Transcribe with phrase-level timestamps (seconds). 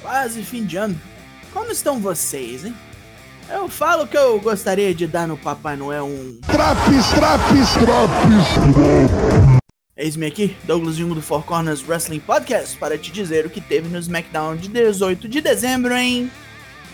[0.00, 1.00] Quase fim de ano.
[1.52, 2.74] Como estão vocês, hein?
[3.48, 6.40] Eu falo que eu gostaria de dar no Papai Noel um.
[6.46, 9.60] Traps, traps, traps!
[9.96, 13.88] Eis-me aqui, Douglas Jungo do Four Corners Wrestling Podcast, para te dizer o que teve
[13.88, 16.30] no SmackDown de 18 de dezembro em.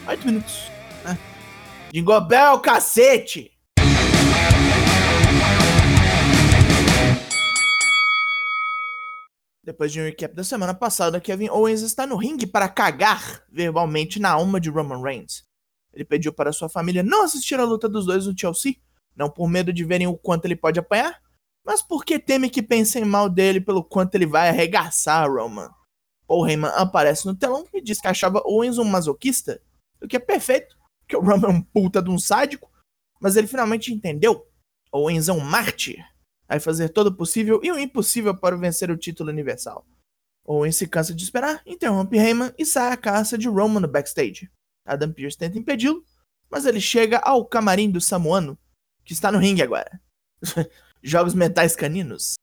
[0.09, 0.71] 8 minutos.
[1.05, 1.17] Né?
[1.93, 3.56] Jingle Bell, cacete!
[9.67, 14.21] Depois de um recap da semana passada, Kevin Owens está no ringue para cagar verbalmente
[14.21, 15.43] na alma de Roman Reigns.
[15.93, 18.77] Ele pediu para sua família não assistir a luta dos dois no Chelsea,
[19.17, 21.21] não por medo de verem o quanto ele pode apanhar,
[21.65, 25.69] mas porque teme que pensem mal dele pelo quanto ele vai arregaçar Roman.
[26.29, 29.61] Paul Heyman aparece no telão e diz que achava Owens um masoquista,
[30.01, 32.71] o que é perfeito, porque o Roman é um puta de um sádico,
[33.21, 34.47] mas ele finalmente entendeu.
[34.93, 36.07] Owens é um mártir
[36.49, 39.87] vai fazer todo o possível e o impossível para vencer o título universal.
[40.45, 44.51] Owens se cansa de esperar, interrompe Heyman e sai à caça de Roman no backstage.
[44.85, 46.05] Adam Pearce tenta impedi-lo,
[46.49, 48.57] mas ele chega ao camarim do Samoano,
[49.05, 50.01] que está no ringue agora.
[51.03, 52.35] Jogos mentais caninos.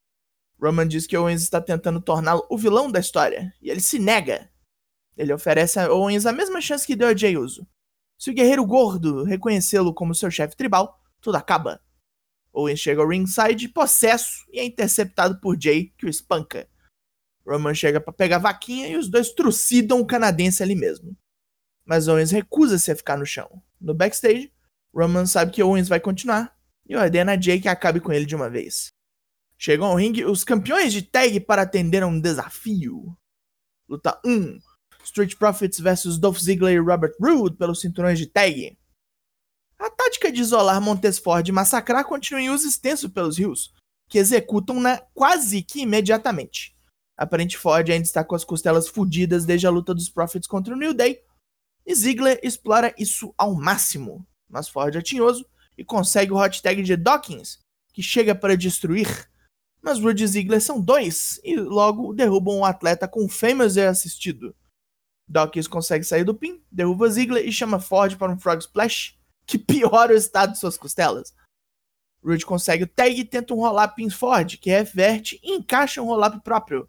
[0.62, 4.50] Roman diz que Owens está tentando torná-lo o vilão da história, e ele se nega.
[5.16, 7.68] Ele oferece a Owens a mesma chance que deu a Jey Uso.
[8.18, 11.82] Se o guerreiro gordo reconhecê-lo como seu chefe tribal, tudo acaba.
[12.54, 16.70] Owen chega ao ringside possesso e é interceptado por Jay, que o espanca.
[17.46, 21.18] Roman chega para pegar a vaquinha e os dois trucidam o canadense ali mesmo.
[21.84, 23.62] Mas Owens recusa-se a ficar no chão.
[23.82, 24.54] No backstage,
[24.96, 26.56] Roman sabe que Owens vai continuar
[26.88, 28.94] e ordena a Jay que acabe com ele de uma vez.
[29.58, 33.18] Chegam ao ringue os campeões de tag para atender a um desafio.
[33.90, 34.60] Luta 1:
[35.04, 38.78] Street Profits vs Dolph Ziggler e Robert Roode pelos cinturões de tag.
[40.34, 43.72] De isolar Montesford e massacrar continua em uso extenso pelos rios,
[44.10, 46.76] que executam-na quase que imediatamente.
[47.16, 50.78] Aparente Ford ainda está com as costelas fodidas desde a luta dos Profits contra o
[50.78, 51.22] New Day,
[51.86, 55.46] e Ziggler explora isso ao máximo, mas Ford é tinhoso
[55.78, 57.60] e consegue o hot tag de Dawkins,
[57.94, 59.30] que chega para destruir.
[59.84, 64.56] Mas Rude e Ziggler são dois, e logo derrubam o atleta com o Famous assistido.
[65.28, 69.58] Dawkins consegue sair do pin, derruba Ziggler e chama Ford para um Frog Splash, que
[69.58, 71.34] piora o estado de suas costelas.
[72.24, 76.06] Rude consegue o tag e tenta um roll-up em Ford, que reverte e encaixa um
[76.06, 76.88] roll-up próprio,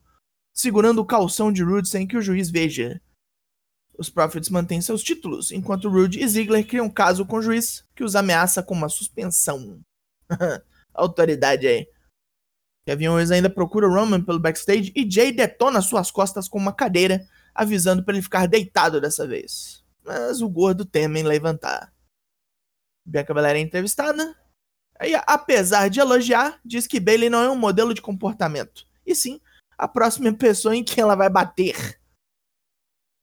[0.53, 3.01] segurando o calção de Rude sem que o juiz veja.
[3.99, 7.85] Os Profits mantêm seus títulos, enquanto Rude e Ziggler criam um caso com o juiz,
[7.95, 9.81] que os ameaça com uma suspensão.
[10.95, 11.89] Autoridade aí.
[12.87, 17.27] Kevin Owens ainda procura Roman pelo backstage e Jay detona suas costas com uma cadeira,
[17.55, 19.83] avisando para ele ficar deitado dessa vez.
[20.05, 21.94] Mas o gordo teme em levantar.
[23.05, 24.37] Bianca Belair é entrevistada.
[24.99, 29.41] Aí, apesar de elogiar, diz que Bailey não é um modelo de comportamento, e sim
[29.77, 32.01] a próxima pessoa em quem ela vai bater.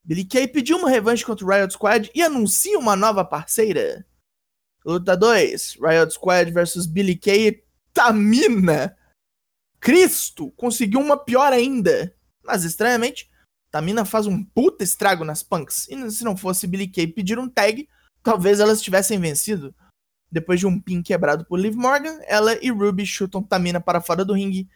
[0.04, 4.06] Billy Kay pediu uma revanche contra o Riot Squad e anuncia uma nova parceira.
[4.84, 7.64] Luta 2: Riot Squad versus Billy Kay e
[7.94, 8.98] Tamina.
[9.80, 12.16] Cristo conseguiu uma pior ainda.
[12.44, 13.30] Mas estranhamente,
[13.70, 15.88] Tamina faz um puta estrago nas punks.
[15.88, 17.88] E se não fosse Billy Kay pedir um tag,
[18.24, 19.74] talvez elas tivessem vencido.
[20.32, 24.24] Depois de um pin quebrado por Liv Morgan, ela e Ruby chutam Tamina para fora
[24.24, 24.70] do ringue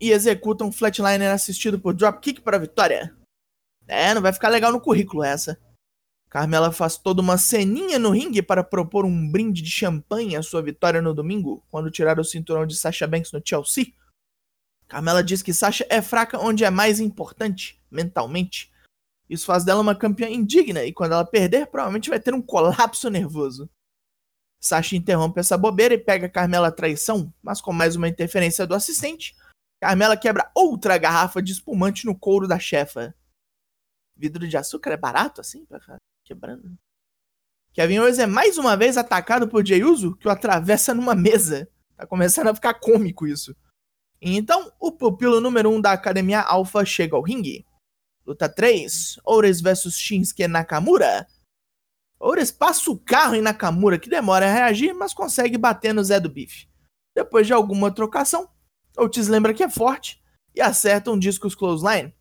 [0.00, 3.16] e executam um flatliner assistido por Dropkick para a vitória.
[3.88, 5.58] É, não vai ficar legal no currículo essa.
[6.28, 10.60] Carmela faz toda uma ceninha no ringue para propor um brinde de champanhe à sua
[10.60, 13.94] vitória no domingo, quando tirar o cinturão de Sasha Banks no Chelsea.
[14.88, 18.72] Carmela diz que Sasha é fraca onde é mais importante, mentalmente,
[19.28, 23.10] isso faz dela uma campeã indigna e quando ela perder, provavelmente vai ter um colapso
[23.10, 23.68] nervoso.
[24.60, 28.74] Sasha interrompe essa bobeira e pega Carmela à traição, mas com mais uma interferência do
[28.74, 29.36] assistente,
[29.80, 33.14] Carmela quebra outra garrafa de espumante no couro da chefa.
[34.16, 36.76] Vidro de açúcar é barato assim pra ficar quebrando?
[37.72, 41.68] Kevin Owens é mais uma vez atacado por Jey Uso, que o atravessa numa mesa.
[41.94, 43.54] Tá começando a ficar cômico isso.
[44.20, 47.66] Então, o pupilo número 1 um da Academia Alpha chega ao ringue.
[48.26, 51.28] Luta 3, Ores vs Shinsuke Nakamura.
[52.18, 56.18] Ores passa o carro em Nakamura, que demora a reagir, mas consegue bater no Zé
[56.18, 56.66] do Bife.
[57.14, 58.50] Depois de alguma trocação,
[58.98, 60.20] Otis lembra que é forte
[60.54, 62.12] e acerta um discos clothesline.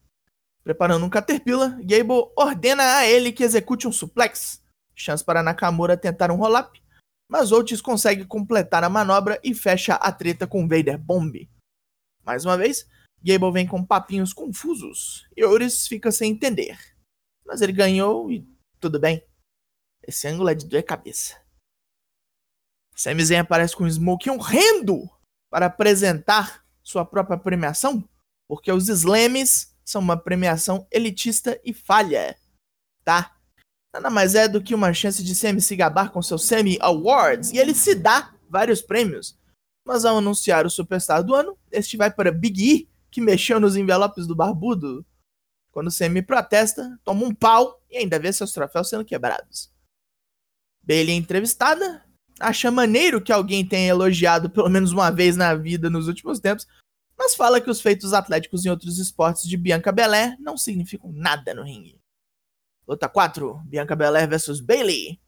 [0.63, 4.61] Preparando um Caterpillar, Gable ordena a ele que execute um suplex.
[4.93, 6.81] Chance para Nakamura tentar um roll-up,
[7.27, 11.49] mas Otis consegue completar a manobra e fecha a treta com Vader Bomb.
[12.23, 12.87] Mais uma vez,
[13.25, 16.77] Gable vem com papinhos confusos e Ores fica sem entender.
[17.43, 18.47] Mas ele ganhou e
[18.79, 19.25] tudo bem.
[20.03, 21.41] Esse ângulo é de doer cabeça.
[22.95, 25.09] Sami Zayn aparece com um smoke horrendo
[25.51, 28.07] para apresentar sua própria premiação,
[28.47, 32.37] porque os slams são uma premiação elitista e falha.
[33.03, 33.35] tá?
[33.93, 37.51] Nada mais é do que uma chance de Semi se gabar com seus Semi Awards,
[37.51, 39.37] e ele se dá vários prêmios.
[39.87, 43.77] Mas ao anunciar o Superstar do ano, este vai para Big E, que mexeu nos
[43.77, 45.05] envelopes do barbudo.
[45.71, 49.71] Quando Semi protesta, toma um pau e ainda vê seus troféus sendo quebrados.
[50.83, 52.05] Bailey é entrevistada,
[52.41, 56.67] acha maneiro que alguém tenha elogiado pelo menos uma vez na vida nos últimos tempos,
[57.17, 61.53] mas fala que os feitos atléticos em outros esportes de Bianca Belair não significam nada
[61.53, 61.97] no ringue.
[62.85, 65.21] Luta 4: Bianca Belair vs Bailey.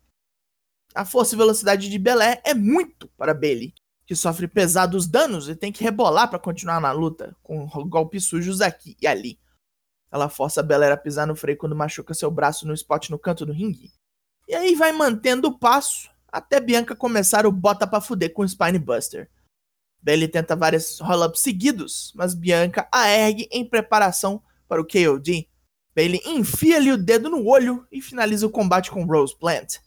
[0.94, 3.74] A força e velocidade de Belair é muito para Bailey,
[4.08, 8.62] que sofre pesados danos e tem que rebolar para continuar na luta, com golpes sujos
[8.62, 9.38] aqui e ali.
[10.10, 13.20] Ela força a Belair a pisar no freio quando machuca seu braço no spot no
[13.20, 13.92] canto do ringue.
[14.48, 18.48] E aí vai mantendo o passo até Bianca começar o bota pra fuder com o
[18.48, 19.30] Spinebuster.
[20.02, 25.50] Bailey tenta vários roll-ups seguidos, mas Bianca a ergue em preparação para o KOD.
[25.94, 29.80] Bailey enfia-lhe o dedo no olho e finaliza o combate com Rose Plant.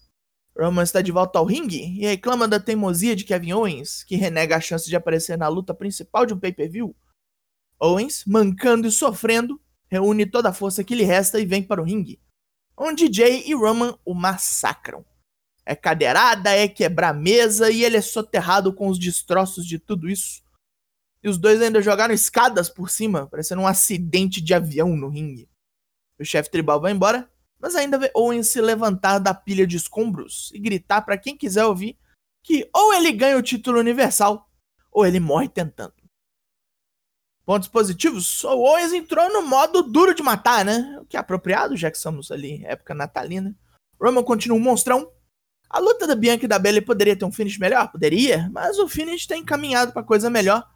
[0.61, 4.57] Roman está de volta ao ringue e reclama da teimosia de Kevin Owens, que renega
[4.57, 6.95] a chance de aparecer na luta principal de um pay-per-view.
[7.81, 9.59] Owens, mancando e sofrendo,
[9.89, 12.21] reúne toda a força que lhe resta e vem para o ringue,
[12.77, 15.03] onde Jay e Roman o massacram.
[15.65, 20.43] É cadeirada, é quebrar mesa e ele é soterrado com os destroços de tudo isso.
[21.23, 25.49] E os dois ainda jogaram escadas por cima, parecendo um acidente de avião no ringue.
[26.19, 27.30] O chefe tribal vai embora,
[27.61, 31.65] mas ainda vê Owen se levantar da pilha de escombros e gritar para quem quiser
[31.65, 31.99] ouvir
[32.43, 34.49] que ou ele ganha o título universal
[34.91, 35.95] ou ele morre tentando.
[37.45, 40.99] Pontos positivos, o Owens entrou no modo duro de matar, né?
[41.01, 43.55] O que é apropriado, já que estamos ali época natalina.
[44.01, 45.11] Roman continua um monstrão,
[45.71, 47.93] a luta da Bianca e da Bailey poderia ter um finish melhor?
[47.93, 50.69] Poderia, mas o finish está encaminhado para coisa melhor.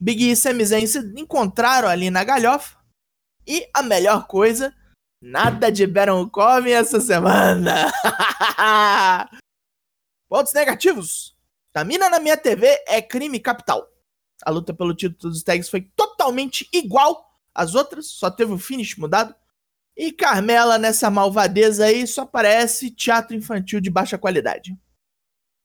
[0.00, 2.78] Big E e Sami Zayn se encontraram ali na galhofa.
[3.46, 4.74] E a melhor coisa,
[5.24, 7.90] nada de Baron Corbin essa semana.
[10.28, 11.34] Pontos negativos.
[11.72, 13.88] Tamina na minha TV é crime capital.
[14.44, 18.96] A luta pelo título dos tags foi totalmente igual às outras, só teve o finish
[18.96, 19.34] mudado.
[19.96, 24.76] E Carmela, nessa malvadeza aí, só parece teatro infantil de baixa qualidade.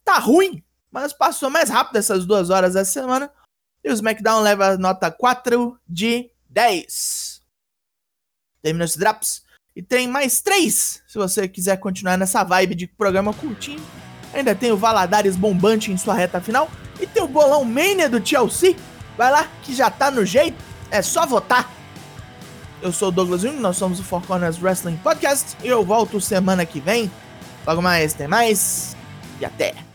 [0.05, 3.29] Tá ruim, mas passou mais rápido essas duas horas essa semana.
[3.83, 7.41] E o SmackDown leva nota 4 de 10.
[8.61, 9.48] Terminou esse Drops.
[9.79, 13.79] E tem mais três, se você quiser continuar nessa vibe de programa curtinho.
[14.33, 16.69] Ainda tem o Valadares bombante em sua reta final.
[16.99, 18.75] E tem o Bolão Mania do Chelsea.
[19.17, 20.61] Vai lá, que já tá no jeito.
[20.91, 21.71] É só votar.
[22.81, 26.19] Eu sou o Douglas Jung, nós somos o Four Corners Wrestling Podcast e eu volto
[26.19, 27.09] semana que vem.
[27.65, 28.97] Logo mais, tem mais
[29.39, 29.88] e até!